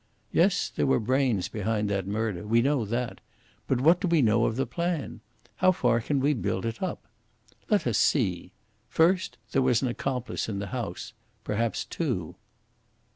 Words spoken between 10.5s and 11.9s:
the house perhaps